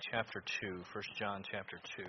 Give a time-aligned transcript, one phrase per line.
[0.00, 2.04] chapter 2, 1 John chapter 2.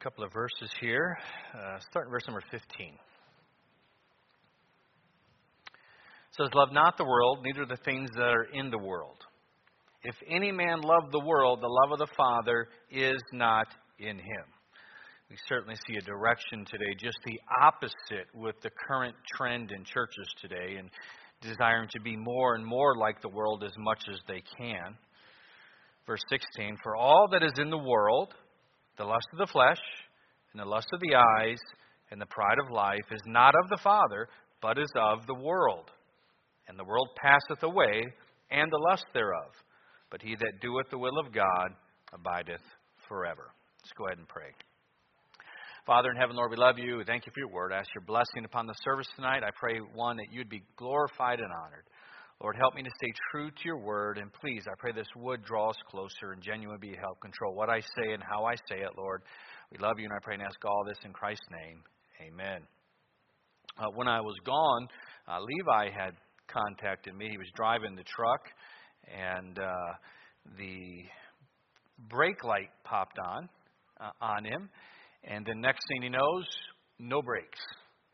[0.00, 1.18] A couple of verses here.
[1.54, 2.60] Uh, starting verse number 15.
[2.88, 2.96] It
[6.36, 9.18] says, Love not the world, neither the things that are in the world.
[10.02, 13.66] If any man love the world, the love of the Father is not
[13.98, 14.46] in him.
[15.28, 20.28] We certainly see a direction today, just the opposite with the current trend in churches
[20.40, 20.88] today, and
[21.42, 24.96] desiring to be more and more like the world as much as they can.
[26.06, 28.32] Verse 16 For all that is in the world,
[29.00, 29.80] the lust of the flesh,
[30.52, 31.58] and the lust of the eyes,
[32.10, 34.28] and the pride of life is not of the Father,
[34.60, 35.90] but is of the world.
[36.68, 38.04] And the world passeth away,
[38.50, 39.52] and the lust thereof.
[40.10, 41.70] But he that doeth the will of God
[42.12, 42.60] abideth
[43.08, 43.48] forever.
[43.82, 44.52] Let's go ahead and pray.
[45.86, 47.02] Father in heaven, Lord, we love you.
[47.06, 47.72] Thank you for your word.
[47.72, 49.42] I ask your blessing upon the service tonight.
[49.42, 51.88] I pray, one, that you'd be glorified and honored.
[52.42, 54.16] Lord, help me to stay true to your word.
[54.16, 57.68] And please, I pray this would draw us closer and genuinely be help control what
[57.68, 59.22] I say and how I say it, Lord.
[59.70, 61.82] We love you, and I pray and ask all this in Christ's name.
[62.26, 62.62] Amen.
[63.78, 64.88] Uh, when I was gone,
[65.28, 66.14] uh, Levi had
[66.48, 67.28] contacted me.
[67.30, 68.40] He was driving the truck,
[69.06, 69.92] and uh,
[70.56, 71.04] the
[72.08, 73.48] brake light popped on
[74.00, 74.70] uh, on him.
[75.24, 76.46] And the next thing he knows,
[76.98, 77.60] no brakes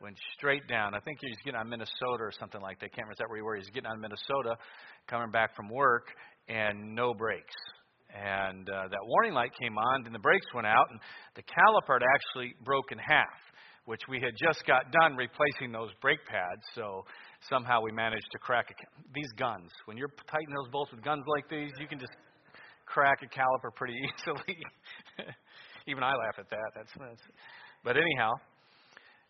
[0.01, 0.95] went straight down.
[0.95, 2.87] I think he was getting on Minnesota or something like that.
[2.87, 3.67] I can't remember where he was.
[3.67, 4.57] He's getting on Minnesota,
[5.09, 6.09] coming back from work,
[6.49, 7.57] and no brakes.
[8.13, 11.01] And uh, that warning light came on, and the brakes went out, and
[11.35, 13.41] the caliper had actually broke in half,
[13.85, 16.63] which we had just got done replacing those brake pads.
[16.75, 17.05] So
[17.49, 18.75] somehow we managed to crack a,
[19.15, 19.71] these guns.
[19.87, 22.13] When you're tightening those bolts with guns like these, you can just
[22.87, 24.57] crack a caliper pretty easily.
[25.89, 26.71] Even I laugh at that.
[26.75, 27.23] That's, that's
[27.85, 28.33] but anyhow,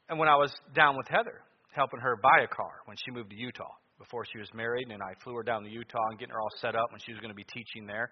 [0.09, 1.41] and when I was down with Heather,
[1.72, 5.03] helping her buy a car when she moved to Utah before she was married, and
[5.03, 7.21] I flew her down to Utah and getting her all set up when she was
[7.21, 8.11] going to be teaching there.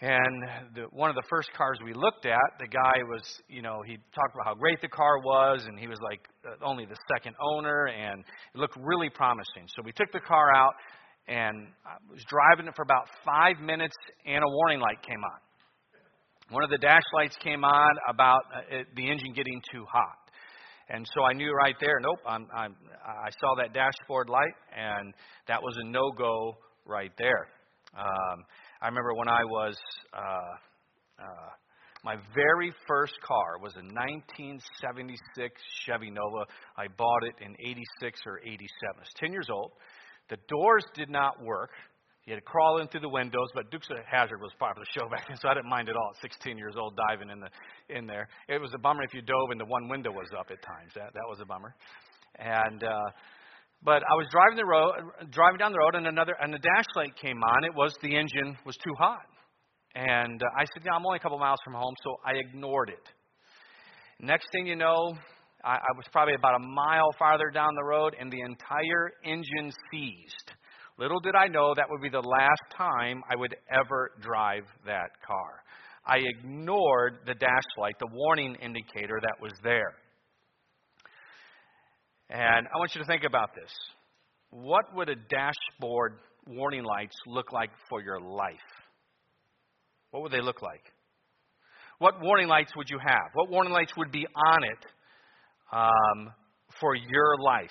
[0.00, 0.42] And
[0.74, 3.96] the, one of the first cars we looked at, the guy was, you know, he
[4.14, 6.20] talked about how great the car was, and he was like
[6.62, 8.20] only the second owner, and
[8.54, 9.66] it looked really promising.
[9.68, 10.74] So we took the car out,
[11.28, 13.94] and I was driving it for about five minutes,
[14.26, 15.38] and a warning light came on.
[16.50, 20.23] One of the dash lights came on about uh, it, the engine getting too hot.
[20.88, 25.14] And so I knew right there, nope, I'm, I'm, I saw that dashboard light, and
[25.48, 27.48] that was a no go right there.
[27.98, 28.44] Um,
[28.82, 29.76] I remember when I was,
[30.12, 31.50] uh, uh,
[32.04, 36.44] my very first car was a 1976 Chevy Nova.
[36.76, 38.58] I bought it in 86 or 87.
[38.96, 39.72] I was 10 years old.
[40.28, 41.70] The doors did not work.
[42.24, 44.86] He had to crawl in through the windows, but Dukes of Hazzard was of the
[44.98, 46.12] show back then, so I didn't mind at all.
[46.16, 47.48] At 16 years old, diving in the
[47.94, 48.28] in there.
[48.48, 50.92] It was a bummer if you dove and the one window was up at times.
[50.94, 51.74] That that was a bummer.
[52.38, 53.10] And uh,
[53.82, 54.94] but I was driving the road,
[55.30, 57.64] driving down the road, and another and the dash light came on.
[57.64, 59.26] It was the engine was too hot,
[59.94, 62.88] and uh, I said, "Yeah, I'm only a couple miles from home," so I ignored
[62.88, 63.06] it.
[64.18, 65.12] Next thing you know,
[65.62, 69.70] I, I was probably about a mile farther down the road, and the entire engine
[69.92, 70.53] seized
[70.96, 75.10] Little did I know that would be the last time I would ever drive that
[75.26, 75.62] car.
[76.06, 79.94] I ignored the dash light, the warning indicator that was there.
[82.30, 83.72] And I want you to think about this.
[84.50, 88.54] What would a dashboard warning lights look like for your life?
[90.10, 90.82] What would they look like?
[91.98, 93.30] What warning lights would you have?
[93.32, 94.86] What warning lights would be on it
[95.72, 96.32] um,
[96.80, 97.70] for your life?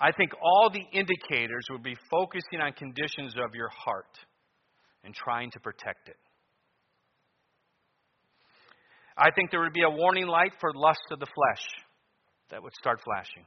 [0.00, 4.18] I think all the indicators would be focusing on conditions of your heart
[5.04, 6.16] and trying to protect it.
[9.16, 11.64] I think there would be a warning light for lust of the flesh
[12.50, 13.44] that would start flashing.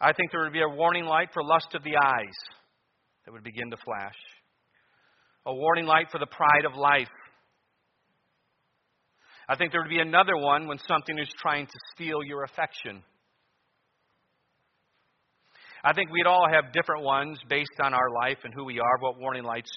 [0.00, 2.36] I think there would be a warning light for lust of the eyes
[3.24, 4.16] that would begin to flash.
[5.46, 7.08] A warning light for the pride of life.
[9.48, 13.02] I think there would be another one when something is trying to steal your affection.
[15.86, 18.98] I think we'd all have different ones based on our life and who we are,
[19.00, 19.70] what warning lights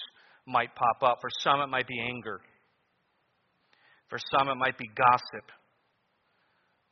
[0.46, 1.18] might pop up.
[1.20, 2.40] For some, it might be anger.
[4.08, 5.50] For some, it might be gossip.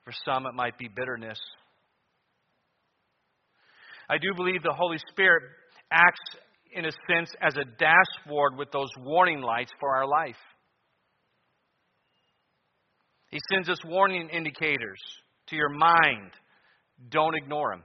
[0.05, 1.39] For some, it might be bitterness.
[4.11, 5.43] I do believe the Holy Spirit
[5.91, 6.21] acts,
[6.73, 10.37] in a sense, as a dashboard with those warning lights for our life.
[13.31, 15.01] He sends us warning indicators
[15.49, 16.33] to your mind.
[17.09, 17.83] Don't ignore them.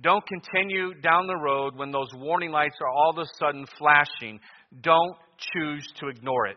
[0.00, 4.40] Don't continue down the road when those warning lights are all of a sudden flashing.
[4.82, 6.56] Don't choose to ignore it.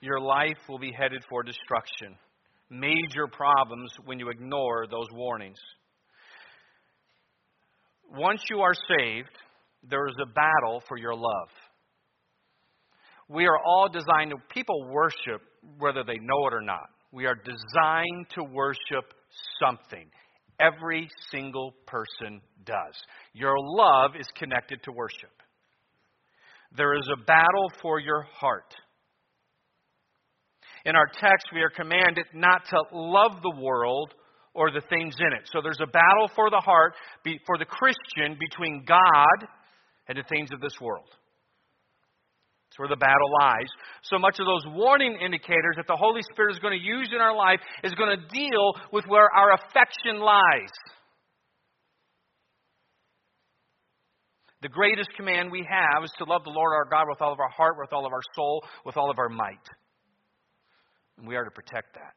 [0.00, 2.14] Your life will be headed for destruction.
[2.70, 5.58] Major problems when you ignore those warnings.
[8.10, 9.36] Once you are saved,
[9.88, 11.48] there is a battle for your love.
[13.28, 15.42] We are all designed to, people worship
[15.78, 16.88] whether they know it or not.
[17.12, 19.12] We are designed to worship
[19.60, 20.10] something.
[20.60, 22.94] Every single person does.
[23.32, 25.30] Your love is connected to worship.
[26.76, 28.74] There is a battle for your heart.
[30.84, 34.14] In our text, we are commanded not to love the world
[34.54, 35.48] or the things in it.
[35.52, 36.94] So there's a battle for the heart,
[37.46, 39.48] for the Christian, between God
[40.08, 41.08] and the things of this world.
[42.78, 43.68] Where the battle lies.
[44.02, 47.20] So much of those warning indicators that the Holy Spirit is going to use in
[47.20, 50.72] our life is going to deal with where our affection lies.
[54.62, 57.40] The greatest command we have is to love the Lord our God with all of
[57.40, 59.66] our heart, with all of our soul, with all of our might.
[61.16, 62.14] And we are to protect that.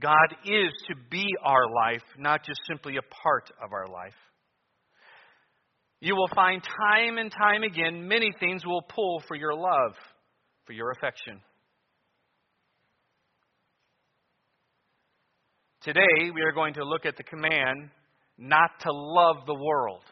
[0.00, 4.14] God is to be our life, not just simply a part of our life.
[6.00, 9.94] You will find time and time again many things will pull for your love,
[10.66, 11.40] for your affection.
[15.82, 17.90] Today, we are going to look at the command
[18.38, 20.02] not to love the world.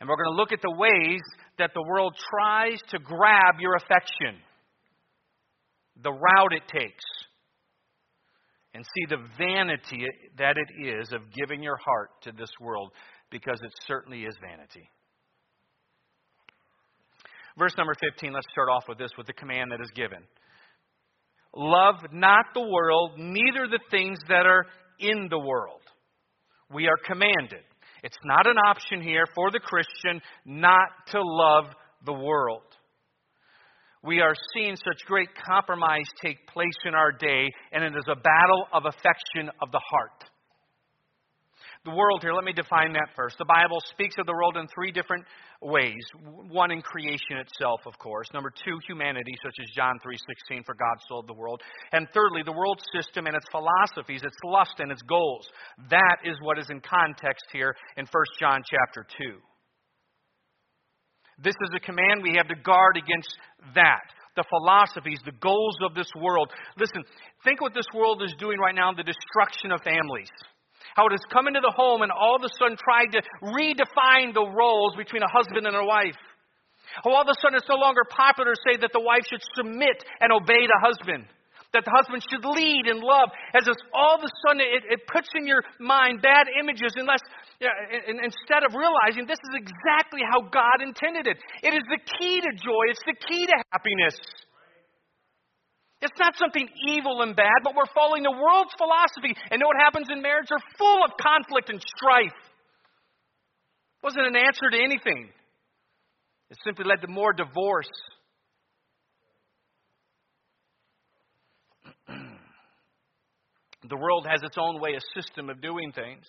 [0.00, 1.20] And we're going to look at the ways
[1.58, 4.40] that the world tries to grab your affection,
[6.02, 7.04] the route it takes,
[8.74, 10.04] and see the vanity
[10.36, 12.90] that it is of giving your heart to this world,
[13.30, 14.88] because it certainly is vanity.
[17.58, 20.18] Verse number 15, let's start off with this, with the command that is given.
[21.54, 24.66] Love not the world, neither the things that are
[25.00, 25.80] in the world.
[26.70, 27.64] We are commanded.
[28.02, 31.64] It's not an option here for the Christian not to love
[32.04, 32.62] the world.
[34.02, 38.14] We are seeing such great compromise take place in our day, and it is a
[38.14, 40.30] battle of affection of the heart.
[41.86, 43.38] The world here, let me define that first.
[43.38, 45.24] The Bible speaks of the world in three different
[45.62, 46.02] ways.
[46.50, 48.26] One in creation itself, of course.
[48.34, 51.62] Number two, humanity, such as John 3:16, for God so loved the world.
[51.92, 55.48] And thirdly, the world system and its philosophies, its lust and its goals.
[55.88, 59.40] That is what is in context here in 1 John chapter 2.
[61.38, 63.38] This is a command we have to guard against
[63.76, 66.52] that the philosophies, the goals of this world.
[66.76, 67.02] Listen,
[67.42, 70.28] think what this world is doing right now the destruction of families
[70.94, 74.32] how it has come into the home and all of a sudden tried to redefine
[74.32, 76.16] the roles between a husband and a wife.
[77.02, 79.42] How all of a sudden it's no longer popular to say that the wife should
[79.56, 81.26] submit and obey the husband.
[81.74, 85.00] That the husband should lead and love, as if all of a sudden it, it
[85.12, 87.20] puts in your mind bad images, unless
[87.60, 91.36] you know, instead of realizing this is exactly how God intended it.
[91.66, 92.88] It is the key to joy.
[92.88, 94.16] It's the key to happiness.
[96.06, 99.34] It's not something evil and bad, but we're following the world's philosophy.
[99.50, 100.46] And know what happens in marriage?
[100.48, 102.30] They're full of conflict and strife.
[102.30, 105.30] It wasn't an answer to anything.
[106.48, 107.90] It simply led to more divorce.
[112.06, 116.24] the world has its own way, a system of doing things.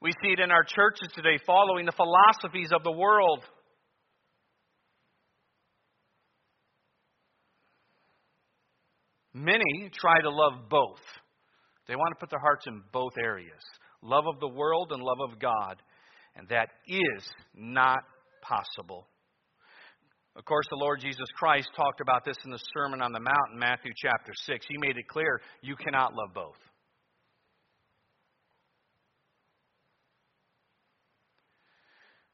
[0.00, 3.44] We see it in our churches today, following the philosophies of the world.
[9.36, 11.02] Many try to love both.
[11.86, 13.62] They want to put their hearts in both areas
[14.02, 15.82] love of the world and love of God.
[16.36, 17.22] And that is
[17.54, 17.98] not
[18.42, 19.08] possible.
[20.36, 23.52] Of course, the Lord Jesus Christ talked about this in the Sermon on the Mount
[23.52, 24.66] in Matthew chapter 6.
[24.68, 26.56] He made it clear you cannot love both.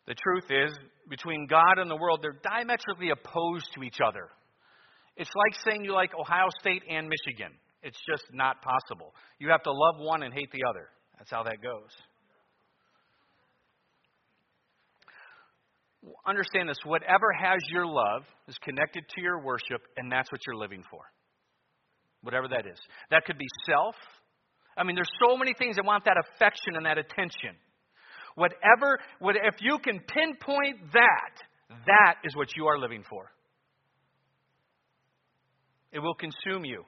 [0.06, 0.76] The truth is,
[1.09, 4.28] between God and the world, they're diametrically opposed to each other.
[5.16, 7.52] It's like saying you like Ohio State and Michigan.
[7.83, 9.14] It's just not possible.
[9.38, 10.88] You have to love one and hate the other.
[11.19, 11.90] That's how that goes.
[16.26, 20.57] Understand this whatever has your love is connected to your worship, and that's what you're
[20.57, 21.00] living for.
[22.23, 22.78] Whatever that is.
[23.11, 23.95] That could be self.
[24.76, 27.54] I mean, there's so many things that want that affection and that attention.
[28.35, 31.35] Whatever, what, if you can pinpoint that,
[31.87, 33.31] that is what you are living for.
[35.93, 36.85] It will consume you.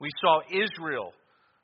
[0.00, 1.12] We saw Israel,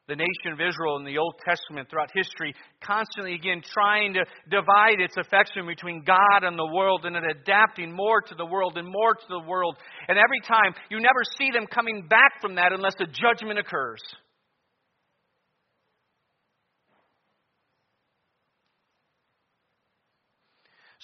[0.08, 2.52] the nation of Israel in the Old Testament throughout history,
[2.82, 8.20] constantly again trying to divide its affection between God and the world and adapting more
[8.22, 9.76] to the world and more to the world.
[10.08, 14.02] And every time, you never see them coming back from that unless a judgment occurs.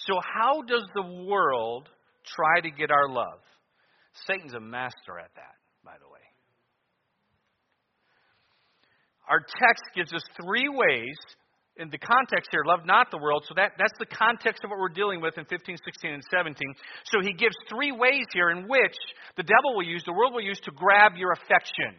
[0.05, 1.89] So, how does the world
[2.25, 3.39] try to get our love?
[4.27, 6.19] Satan's a master at that, by the way.
[9.29, 11.15] Our text gives us three ways
[11.77, 14.79] in the context here love not the world so that, that's the context of what
[14.79, 16.55] we're dealing with in 15 16 and 17
[17.05, 18.97] so he gives three ways here in which
[19.37, 21.95] the devil will use the world will use to grab your affection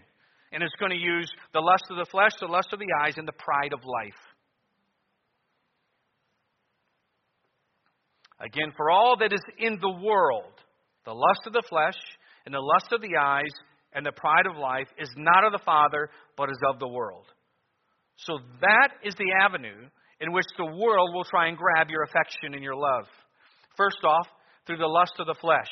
[0.53, 3.15] and it's going to use the lust of the flesh the lust of the eyes
[3.17, 4.21] and the pride of life
[8.43, 10.53] Again, for all that is in the world,
[11.05, 11.99] the lust of the flesh
[12.45, 13.53] and the lust of the eyes
[13.93, 17.27] and the pride of life is not of the Father, but is of the world.
[18.17, 19.89] So that is the avenue
[20.21, 23.07] in which the world will try and grab your affection and your love.
[23.77, 24.27] First off,
[24.67, 25.71] through the lust of the flesh.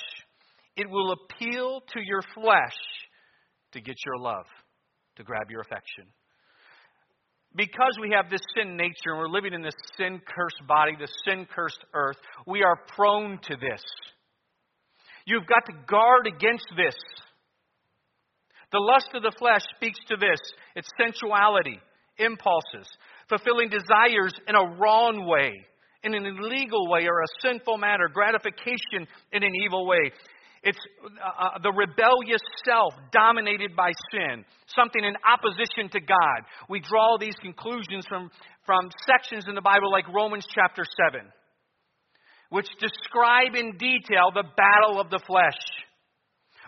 [0.77, 2.77] It will appeal to your flesh
[3.73, 4.47] to get your love,
[5.17, 6.07] to grab your affection
[7.54, 11.12] because we have this sin nature and we're living in this sin cursed body, this
[11.26, 12.16] sin cursed earth,
[12.47, 13.83] we are prone to this.
[15.26, 16.95] You've got to guard against this.
[18.73, 20.38] The lust of the flesh speaks to this
[20.76, 21.78] it's sensuality,
[22.19, 22.88] impulses,
[23.28, 25.66] fulfilling desires in a wrong way,
[26.04, 30.12] in an illegal way, or a sinful manner, gratification in an evil way.
[30.62, 34.45] It's uh, uh, the rebellious self dominated by sin,
[34.76, 36.38] something in opposition to God.
[36.69, 38.31] We draw these conclusions from,
[38.67, 41.25] from sections in the Bible like Romans chapter 7,
[42.50, 45.57] which describe in detail the battle of the flesh.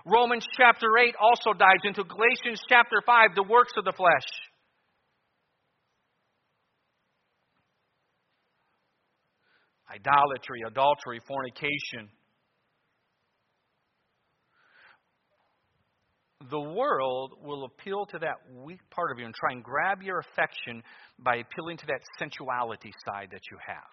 [0.06, 4.28] Romans chapter 8 also dives into Galatians chapter 5, the works of the flesh.
[9.92, 12.08] Idolatry, adultery, fornication
[16.50, 20.18] the world will appeal to that weak part of you and try and grab your
[20.18, 20.82] affection
[21.18, 23.92] by appealing to that sensuality side that you have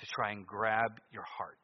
[0.00, 1.58] to try and grab your heart.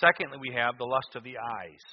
[0.00, 1.84] Secondly, we have the lust of the eyes.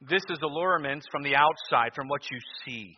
[0.00, 2.96] This is allurements from the outside, from what you see.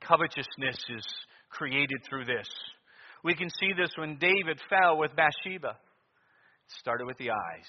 [0.00, 1.06] Covetousness is
[1.50, 2.48] created through this.
[3.22, 5.76] We can see this when David fell with Bathsheba
[6.78, 7.68] started with the eyes.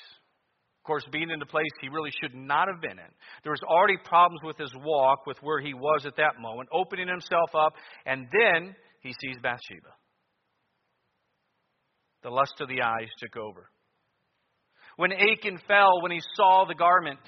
[0.84, 3.12] Of course, being in the place he really should not have been in.
[3.44, 7.08] There was already problems with his walk, with where he was at that moment, opening
[7.08, 7.74] himself up,
[8.06, 9.94] and then he sees Bathsheba.
[12.24, 13.70] The lust of the eyes took over.
[14.98, 17.20] When Achan fell, when he saw the garment,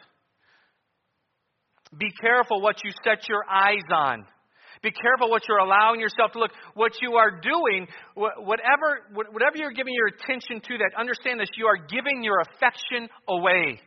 [1.97, 4.25] be careful what you set your eyes on.
[4.85, 6.51] Be careful what you're allowing yourself to look.
[6.75, 11.65] What you are doing, whatever, whatever you're giving your attention to, that understand this, you
[11.65, 13.81] are giving your affection away.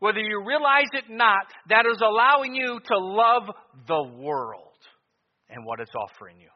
[0.00, 3.44] Whether you realize it not, that is allowing you to love
[3.88, 4.76] the world
[5.48, 6.50] and what it's offering you.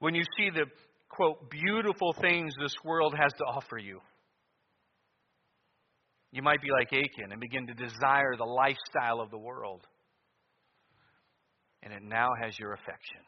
[0.00, 0.66] When you see the,
[1.08, 4.00] quote, beautiful things this world has to offer you,
[6.36, 9.80] you might be like Achan and begin to desire the lifestyle of the world.
[11.82, 13.24] And it now has your affection.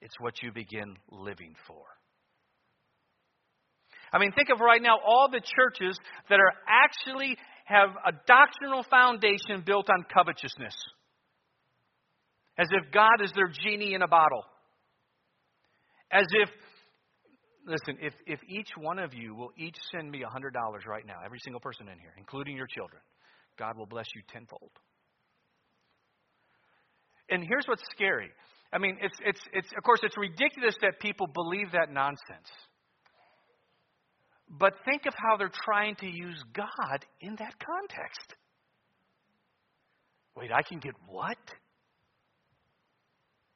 [0.00, 1.82] It's what you begin living for.
[4.12, 5.98] I mean, think of right now all the churches
[6.30, 10.76] that are actually have a doctrinal foundation built on covetousness.
[12.56, 14.44] As if God is their genie in a bottle.
[16.12, 16.48] As if
[17.66, 21.38] listen, if, if each one of you will each send me $100 right now, every
[21.42, 23.00] single person in here, including your children,
[23.58, 24.70] God will bless you tenfold.
[27.30, 28.30] And here's what's scary.
[28.72, 32.50] I mean, it's, it's, it's, of course, it's ridiculous that people believe that nonsense.
[34.48, 38.34] But think of how they're trying to use God in that context.
[40.36, 41.38] Wait, I can get what?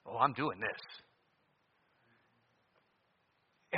[0.07, 0.81] Oh, I'm doing this.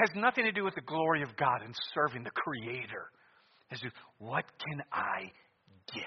[0.00, 3.10] Has nothing to do with the glory of God and serving the Creator.
[3.70, 5.30] It's just, what can I
[5.92, 6.04] get?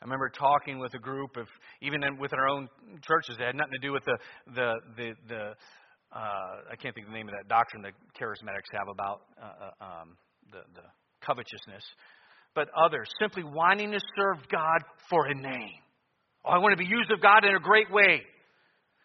[0.00, 1.46] I remember talking with a group of,
[1.82, 2.66] even with our own
[3.06, 4.18] churches, it had nothing to do with the,
[4.54, 5.42] the, the, the
[6.16, 9.84] uh, I can't think of the name of that doctrine that charismatics have about uh,
[9.84, 10.16] uh um,
[10.50, 10.86] the, the
[11.20, 11.84] covetousness.
[12.54, 15.82] but others, simply wanting to serve God for a name.
[16.46, 18.22] Oh, I want to be used of God in a great way.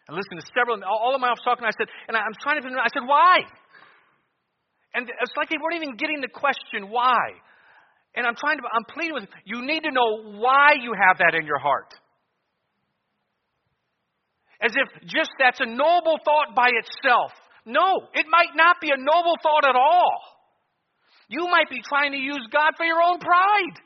[0.06, 2.68] And listen to several, all of my office talking, I said, and I'm trying to,
[2.78, 3.42] I said, why?
[4.94, 7.34] And it's like they weren't even getting the question, why?
[8.14, 11.18] And I'm trying to, I'm pleading with you, you need to know why you have
[11.18, 11.90] that in your heart.
[14.60, 17.32] As if just that's a noble thought by itself.
[17.66, 20.18] No, it might not be a noble thought at all.
[21.28, 23.76] You might be trying to use God for your own pride.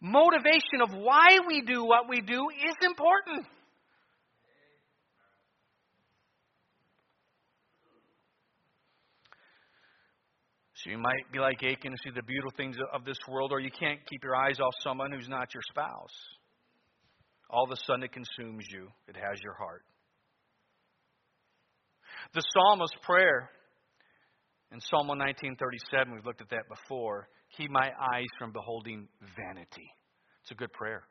[0.00, 3.46] Motivation of why we do what we do is important.
[10.82, 13.60] So you might be like Achan and see the beautiful things of this world, or
[13.60, 16.16] you can't keep your eyes off someone who's not your spouse.
[17.50, 19.82] All of a sudden it consumes you, it has your heart.
[22.32, 23.50] The psalmist's prayer
[24.72, 27.28] in Psalm 1937, we've looked at that before.
[27.56, 29.90] Keep my eyes from beholding vanity.
[30.42, 31.02] It's a good prayer.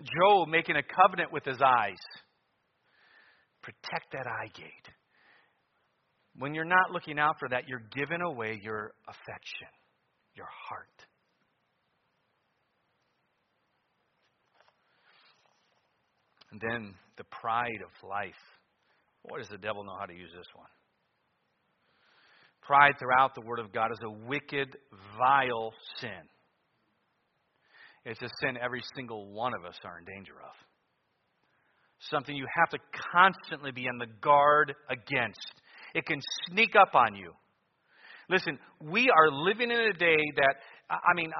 [0.00, 1.98] Job making a covenant with his eyes.
[3.62, 4.94] Protect that eye gate.
[6.36, 9.68] When you're not looking out for that, you're giving away your affection,
[10.34, 11.06] your heart.
[16.50, 18.34] And then the pride of life.
[19.22, 20.68] What does the devil know how to use this one.
[22.66, 24.76] Pride throughout the Word of God is a wicked,
[25.18, 26.10] vile sin.
[28.06, 30.54] It's a sin every single one of us are in danger of.
[32.10, 32.78] Something you have to
[33.12, 35.52] constantly be on the guard against.
[35.94, 37.32] It can sneak up on you.
[38.28, 40.56] Listen, we are living in a day that,
[40.90, 41.30] I mean,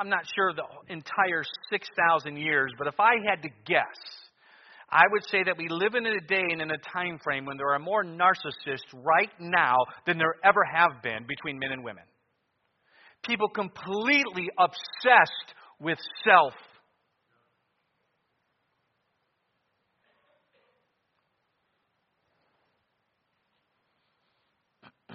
[0.00, 4.27] I'm not sure the entire 6,000 years, but if I had to guess,
[4.90, 7.58] I would say that we live in a day and in a time frame when
[7.58, 9.76] there are more narcissists right now
[10.06, 12.04] than there ever have been between men and women.
[13.22, 16.54] People completely obsessed with self.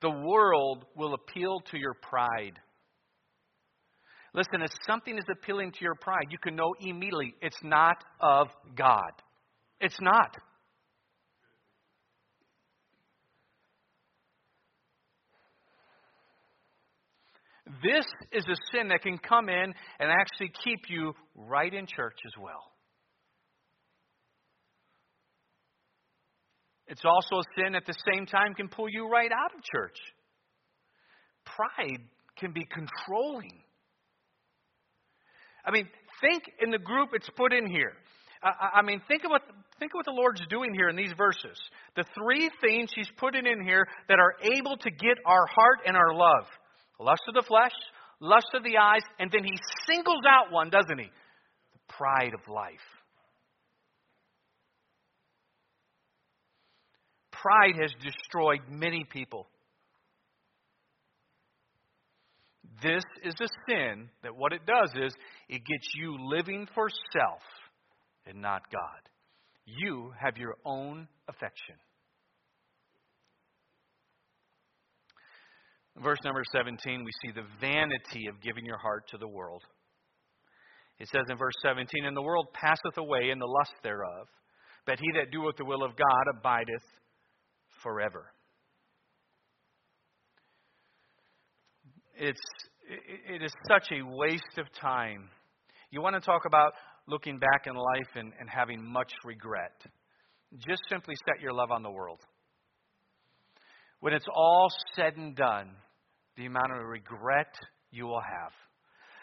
[0.00, 2.60] the world will appeal to your pride.
[4.34, 8.48] Listen, if something is appealing to your pride, you can know immediately it's not of
[8.76, 9.12] God.
[9.80, 10.36] It's not.
[17.82, 22.18] This is a sin that can come in and actually keep you right in church
[22.26, 22.72] as well.
[26.86, 29.96] It's also a sin at the same time can pull you right out of church.
[31.44, 32.00] Pride
[32.38, 33.63] can be controlling.
[35.64, 35.88] I mean,
[36.20, 37.92] think in the group it's put in here.
[38.42, 39.42] I, I mean, think of what
[39.78, 41.58] think of what the Lord's doing here in these verses.
[41.96, 45.96] The three things He's putting in here that are able to get our heart and
[45.96, 46.46] our love:
[47.00, 47.72] lust of the flesh,
[48.20, 51.06] lust of the eyes, and then He singles out one, doesn't He?
[51.06, 52.74] The pride of life.
[57.30, 59.46] Pride has destroyed many people.
[62.84, 65.14] This is a sin that what it does is
[65.48, 67.40] it gets you living for self
[68.26, 69.08] and not God.
[69.64, 71.76] You have your own affection.
[76.02, 79.62] verse number 17, we see the vanity of giving your heart to the world.
[80.98, 84.26] It says in verse 17, And the world passeth away, in the lust thereof,
[84.86, 86.82] but he that doeth the will of God abideth
[87.82, 88.26] forever.
[92.16, 92.40] It's
[92.88, 95.28] it is such a waste of time.
[95.90, 96.72] You want to talk about
[97.06, 99.82] looking back in life and, and having much regret.
[100.66, 102.20] Just simply set your love on the world.
[104.00, 105.70] When it's all said and done,
[106.36, 107.54] the amount of regret
[107.90, 108.52] you will have.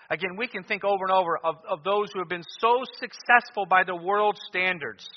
[0.09, 3.65] Again, we can think over and over of, of those who have been so successful
[3.65, 5.07] by the world's standards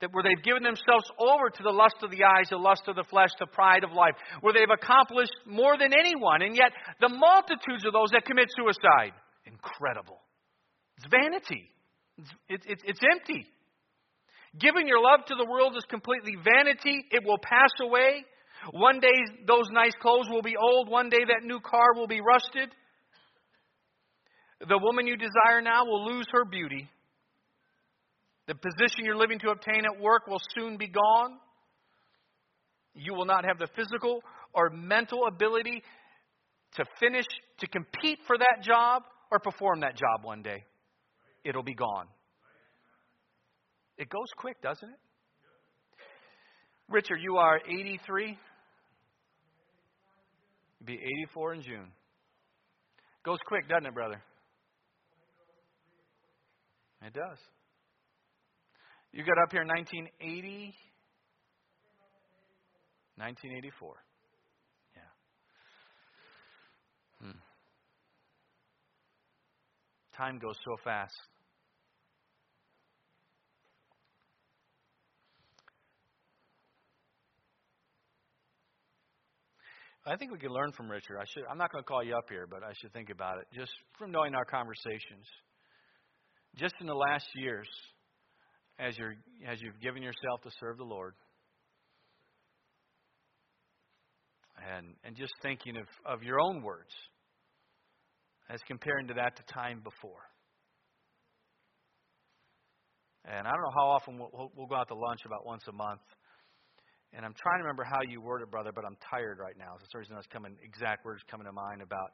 [0.00, 2.96] that where they've given themselves over to the lust of the eyes, the lust of
[2.96, 7.08] the flesh, the pride of life, where they've accomplished more than anyone, and yet the
[7.08, 9.12] multitudes of those that commit suicide,
[9.44, 10.20] incredible.
[10.98, 11.70] It's vanity.
[12.16, 13.46] It's, it, it, it's empty.
[14.58, 17.04] Giving your love to the world is completely vanity.
[17.10, 18.24] It will pass away.
[18.72, 19.14] One day
[19.46, 20.88] those nice clothes will be old.
[20.88, 22.70] One day that new car will be rusted.
[24.66, 26.88] The woman you desire now will lose her beauty.
[28.48, 31.38] The position you're living to obtain at work will soon be gone.
[32.94, 34.22] You will not have the physical
[34.54, 35.82] or mental ability
[36.76, 37.26] to finish,
[37.58, 40.64] to compete for that job or perform that job one day.
[41.44, 42.06] It'll be gone.
[43.98, 44.98] It goes quick, doesn't it?
[46.88, 48.28] Richard, you are 83?
[50.80, 51.92] You'll be 84 in June.
[53.24, 54.22] Goes quick, doesn't it, brother?
[57.02, 57.38] It does.
[59.12, 60.74] You got up here in 1980?
[63.16, 63.96] 1984.
[64.94, 65.02] Yeah.
[67.20, 67.38] Hmm.
[70.16, 71.14] Time goes so fast.
[80.06, 81.18] I think we can learn from Richard.
[81.20, 83.38] I should, I'm not going to call you up here, but I should think about
[83.38, 83.46] it.
[83.52, 85.26] Just from knowing our conversations.
[86.56, 87.68] Just in the last years,
[88.78, 91.14] as, you're, as you've given yourself to serve the Lord,
[94.76, 96.90] and, and just thinking of, of your own words
[98.50, 100.24] as comparing to that to time before.
[103.24, 105.72] And I don't know how often we'll, we'll go out to lunch about once a
[105.72, 106.00] month.
[107.12, 109.76] And I'm trying to remember how you worded, brother, but I'm tired right now.
[109.80, 112.12] So the reason that's coming, exact words coming to mind about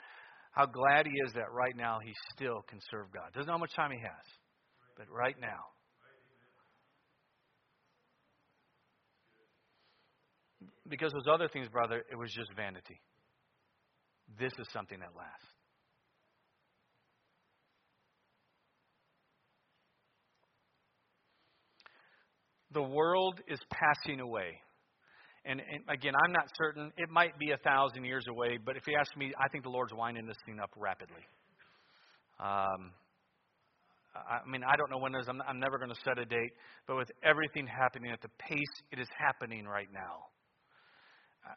[0.52, 3.30] how glad he is that right now he still can serve God.
[3.34, 4.26] Doesn't know how much time he has,
[4.96, 5.73] but right now.
[10.88, 13.00] Because those other things, brother, it was just vanity.
[14.38, 15.46] This is something that lasts.
[22.72, 24.60] The world is passing away.
[25.46, 26.90] And, and, again, I'm not certain.
[26.96, 29.70] It might be a thousand years away, but if you ask me, I think the
[29.70, 31.22] Lord's winding this thing up rapidly.
[32.40, 32.92] Um,
[34.14, 35.26] I, mean, I don't know when it is.
[35.28, 36.52] I'm, I'm never going to set a date,
[36.86, 40.26] but with everything happening at the pace it is happening right now,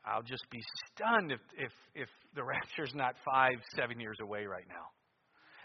[0.05, 0.59] I'll just be
[0.91, 4.87] stunned if if if the rapture's not five, seven years away right now.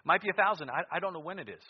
[0.05, 0.71] Might be a thousand.
[0.71, 1.63] I, I don't know when it is.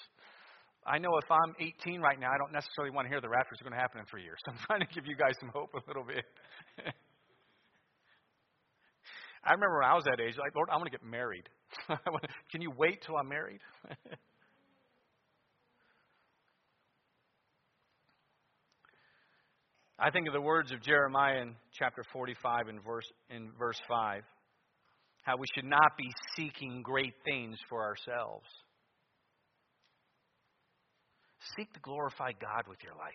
[0.86, 3.60] I know if I'm 18 right now, I don't necessarily want to hear the rapture's
[3.62, 4.38] going to happen in three years.
[4.44, 6.24] So I'm trying to give you guys some hope a little bit.
[9.44, 11.48] I remember when I was that age, like, Lord, I want to get married.
[12.50, 13.60] Can you wait till I'm married?
[20.04, 24.24] I think of the words of Jeremiah in chapter 45 in verse, in verse 5,
[25.22, 28.46] how we should not be seeking great things for ourselves.
[31.56, 33.12] Seek to glorify God with your life.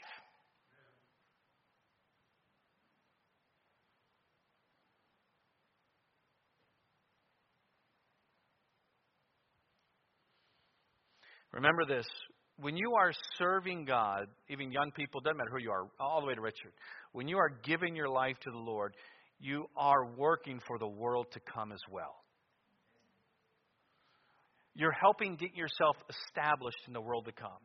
[11.51, 12.07] Remember this
[12.59, 16.27] when you are serving God, even young people, doesn't matter who you are, all the
[16.27, 16.71] way to Richard,
[17.11, 18.95] when you are giving your life to the Lord,
[19.39, 22.15] you are working for the world to come as well.
[24.73, 27.61] You're helping get yourself established in the world to come.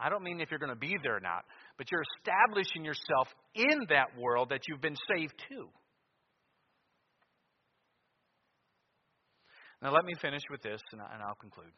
[0.00, 1.44] I don't mean if you're going to be there or not,
[1.76, 5.68] but you're establishing yourself in that world that you've been saved to.
[9.82, 11.72] Now, let me finish with this, and I'll conclude.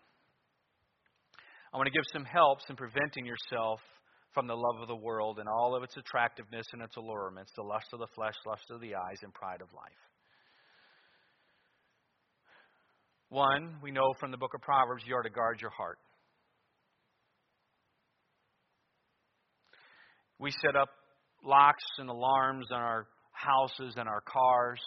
[1.72, 3.80] I want to give some helps in preventing yourself
[4.32, 7.62] from the love of the world and all of its attractiveness and its allurements, the
[7.62, 10.02] lust of the flesh, lust of the eyes, and pride of life.
[13.28, 15.98] One, we know from the book of Proverbs, you are to guard your heart.
[20.38, 20.90] We set up
[21.42, 24.80] locks and alarms on our houses and our cars.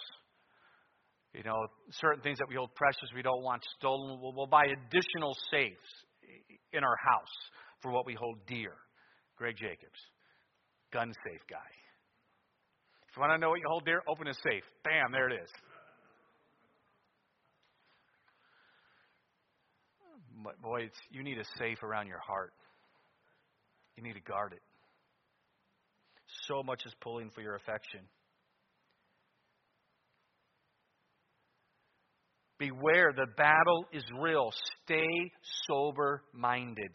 [1.34, 4.18] You know, certain things that we hold precious we don't want stolen.
[4.22, 5.90] We'll, we'll buy additional safes
[6.72, 7.36] in our house
[7.80, 8.72] for what we hold dear.
[9.36, 10.00] Greg Jacobs,
[10.92, 11.56] gun safe guy.
[13.08, 14.62] If you want to know what you hold dear, open a safe.
[14.84, 15.50] Bam, there it is.
[20.44, 22.52] But boy, you need a safe around your heart.
[23.96, 24.62] You need to guard it.
[26.46, 28.00] So much is pulling for your affection.
[32.60, 34.50] Beware, the battle is real.
[34.84, 35.32] Stay
[35.66, 36.94] sober minded.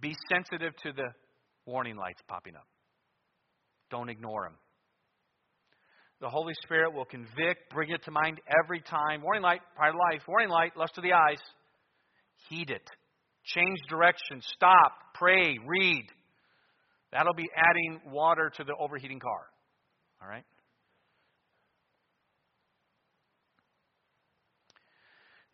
[0.00, 1.08] Be sensitive to the
[1.66, 2.66] warning lights popping up.
[3.90, 4.58] Don't ignore them.
[6.20, 9.20] The Holy Spirit will convict, bring it to mind every time.
[9.20, 10.22] Warning light, pride of life.
[10.28, 11.40] Warning light, lust of the eyes.
[12.48, 12.88] Heed it.
[13.44, 14.40] Change direction.
[14.54, 14.92] Stop.
[15.14, 15.58] Pray.
[15.66, 16.06] Read.
[17.12, 19.46] That'll be adding water to the overheating car.
[20.22, 20.44] All right?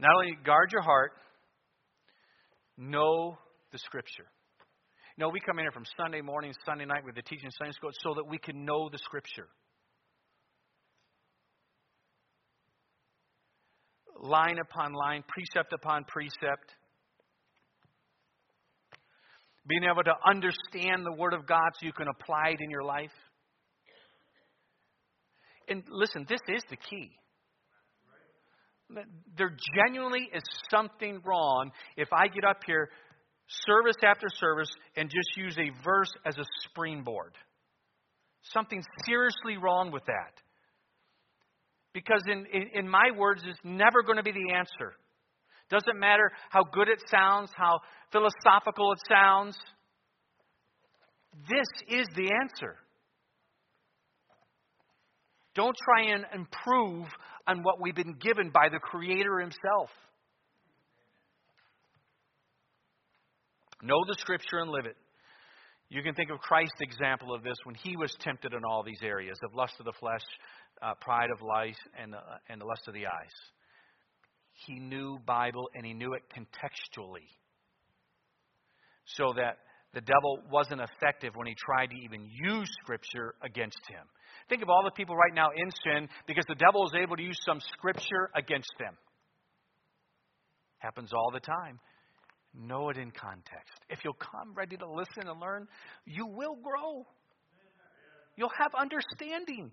[0.00, 1.12] Not only guard your heart,
[2.76, 3.38] know
[3.70, 4.26] the Scripture.
[5.16, 7.72] You know, we come in here from Sunday morning, Sunday night with the teaching Sunday
[7.72, 9.46] school so that we can know the Scripture.
[14.18, 16.74] Line upon line, precept upon precept.
[19.70, 22.82] being able to understand the Word of God so you can apply it in your
[22.82, 23.12] life.
[25.68, 27.12] And listen, this is the key.
[29.37, 32.90] There genuinely is something wrong if I get up here
[33.66, 37.33] service after service and just use a verse as a springboard.
[38.42, 40.33] Something seriously wrong with that.
[41.92, 44.94] Because, in, in, in my words, it's never going to be the answer.
[45.70, 47.81] Doesn't matter how good it sounds, how
[48.12, 49.59] philosophical it sounds.
[51.48, 52.76] This is the answer.
[55.55, 57.07] Don't try and improve
[57.46, 59.90] on what we've been given by the Creator Himself.
[63.83, 64.96] Know the Scripture and live it.
[65.88, 69.03] You can think of Christ's example of this when he was tempted in all these
[69.03, 70.22] areas of lust of the flesh,
[70.83, 73.35] uh, pride of life, and, uh, and the lust of the eyes.
[74.66, 77.26] He knew Bible and he knew it contextually
[79.16, 79.59] so that
[79.94, 84.07] the devil wasn't effective when he tried to even use Scripture against him.
[84.50, 87.22] Think of all the people right now in sin because the devil is able to
[87.22, 88.94] use some Scripture against them.
[90.78, 91.78] Happens all the time.
[92.52, 93.78] Know it in context.
[93.88, 95.68] If you'll come ready to listen and learn,
[96.04, 97.06] you will grow.
[98.36, 99.70] You'll have understanding.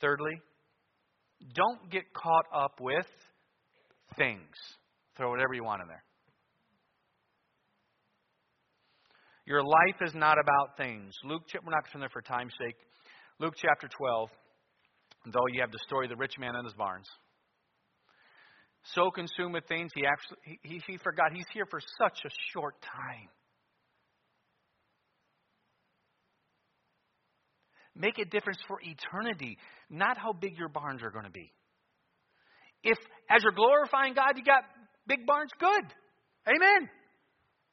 [0.00, 0.40] Thirdly,
[1.54, 3.06] don't get caught up with
[4.16, 4.56] things.
[5.16, 6.02] Throw whatever you want in there.
[9.46, 11.14] Your life is not about things.
[11.24, 12.74] Luke, we're not going there for time's sake.
[13.38, 14.28] Luke chapter 12,
[15.32, 17.06] though you have the story of the rich man and his barns.
[18.94, 22.74] So consumed with things, he actually he, he forgot he's here for such a short
[22.82, 23.28] time.
[27.94, 31.52] Make a difference for eternity, not how big your barns are going to be.
[32.82, 32.98] If,
[33.30, 34.62] as you're glorifying God, you got
[35.06, 35.84] big barns, good.
[36.46, 36.88] Amen.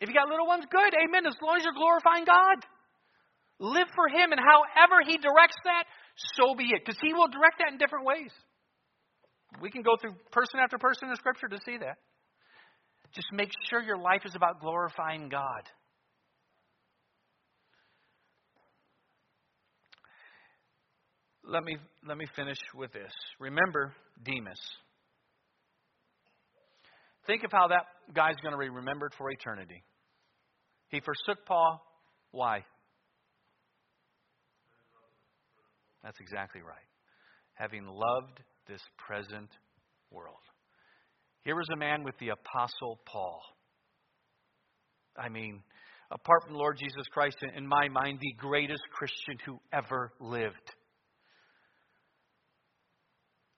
[0.02, 0.94] If you got little ones, good.
[0.94, 1.26] Amen.
[1.26, 2.58] As long as you're glorifying God.
[3.60, 5.86] Live for Him, and however He directs that,
[6.36, 6.82] so be it.
[6.84, 8.32] Because He will direct that in different ways.
[9.62, 11.98] We can go through person after person in the Scripture to see that.
[13.14, 15.64] Just make sure your life is about glorifying God.
[21.46, 21.78] let me,
[22.08, 23.12] let me finish with this.
[23.40, 24.60] Remember Demas.
[27.28, 29.84] Think of how that guy's going to be remembered for eternity.
[30.90, 31.82] He forsook Paul.
[32.32, 32.64] Why?
[36.04, 36.76] That's exactly right.
[37.54, 39.50] Having loved this present
[40.12, 40.36] world.
[41.44, 43.42] Here was a man with the Apostle Paul.
[45.18, 45.62] I mean,
[46.12, 50.72] apart from Lord Jesus Christ, in my mind, the greatest Christian who ever lived.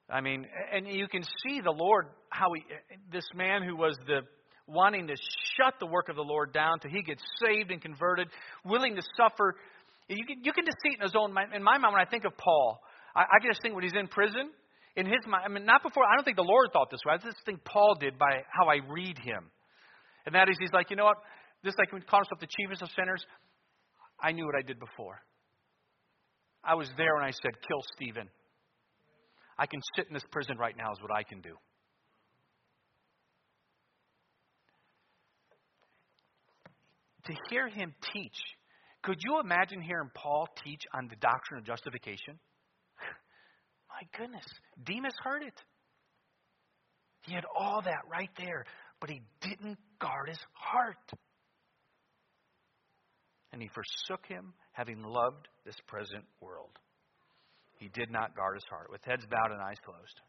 [0.10, 2.64] I mean, and you can see the Lord, how he,
[3.12, 4.22] this man who was the
[4.68, 5.16] wanting to
[5.58, 8.28] shut the work of the Lord down till he gets saved and converted,
[8.64, 9.56] willing to suffer.
[10.08, 11.54] You can, you can just see it in his own mind.
[11.54, 12.80] In my mind, when I think of Paul,
[13.16, 14.52] I, I can just think when he's in prison,
[14.96, 17.14] in his mind, I mean, not before, I don't think the Lord thought this way.
[17.14, 19.50] I just think Paul did by how I read him.
[20.26, 21.18] And that is, he's like, you know what?
[21.64, 23.26] Just like when he calls himself the chiefest of sinners,
[24.22, 25.22] I knew what I did before.
[26.64, 28.30] I was there when I said, kill Stephen.
[29.58, 31.56] I can sit in this prison right now, is what I can do.
[37.26, 38.38] To hear him teach,
[39.02, 42.38] could you imagine hearing Paul teach on the doctrine of justification?
[43.90, 44.46] My goodness,
[44.84, 45.60] Demas heard it.
[47.22, 48.66] He had all that right there,
[49.00, 51.12] but he didn't guard his heart.
[53.52, 56.78] And he forsook him, having loved this present world.
[57.80, 58.90] He did not guard his heart.
[58.90, 60.22] With heads bowed and eyes closed.